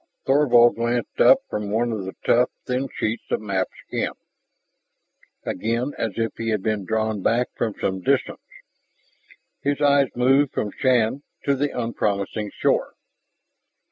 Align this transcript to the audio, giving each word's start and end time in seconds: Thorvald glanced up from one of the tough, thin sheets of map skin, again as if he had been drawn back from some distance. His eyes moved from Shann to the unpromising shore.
Thorvald 0.25 0.77
glanced 0.77 1.19
up 1.21 1.41
from 1.47 1.69
one 1.69 1.91
of 1.91 2.05
the 2.05 2.15
tough, 2.25 2.49
thin 2.65 2.87
sheets 2.95 3.25
of 3.29 3.39
map 3.39 3.67
skin, 3.85 4.13
again 5.45 5.93
as 5.95 6.13
if 6.17 6.31
he 6.37 6.49
had 6.49 6.63
been 6.63 6.85
drawn 6.85 7.21
back 7.21 7.49
from 7.55 7.75
some 7.79 8.01
distance. 8.01 8.41
His 9.61 9.79
eyes 9.79 10.09
moved 10.15 10.53
from 10.53 10.71
Shann 10.71 11.21
to 11.43 11.53
the 11.53 11.69
unpromising 11.79 12.49
shore. 12.49 12.95